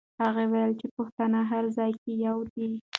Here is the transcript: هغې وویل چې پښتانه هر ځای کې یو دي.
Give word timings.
هغې 0.23 0.43
وویل 0.47 0.71
چې 0.79 0.87
پښتانه 0.95 1.39
هر 1.51 1.63
ځای 1.77 1.91
کې 2.01 2.11
یو 2.25 2.37
دي. 2.53 2.71